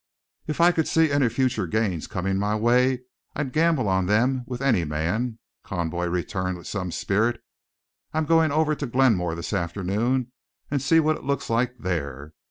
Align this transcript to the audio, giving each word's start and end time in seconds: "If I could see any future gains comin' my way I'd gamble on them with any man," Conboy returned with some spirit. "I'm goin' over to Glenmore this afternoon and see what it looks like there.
"If 0.47 0.59
I 0.59 0.71
could 0.71 0.87
see 0.87 1.11
any 1.11 1.29
future 1.29 1.67
gains 1.67 2.07
comin' 2.07 2.39
my 2.39 2.55
way 2.55 3.03
I'd 3.35 3.53
gamble 3.53 3.87
on 3.87 4.07
them 4.07 4.43
with 4.47 4.59
any 4.59 4.83
man," 4.83 5.37
Conboy 5.63 6.07
returned 6.07 6.57
with 6.57 6.65
some 6.65 6.91
spirit. 6.91 7.39
"I'm 8.11 8.25
goin' 8.25 8.51
over 8.51 8.73
to 8.73 8.87
Glenmore 8.87 9.35
this 9.35 9.53
afternoon 9.53 10.31
and 10.71 10.81
see 10.81 10.99
what 10.99 11.17
it 11.17 11.23
looks 11.23 11.51
like 11.51 11.77
there. 11.77 12.33